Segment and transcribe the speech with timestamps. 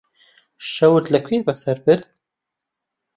[0.71, 2.09] شەوت لەکوێ بەسەر برد؟